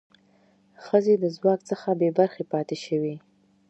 [0.83, 3.15] ښځې د ځواک څخه بې برخې پاتې شوې.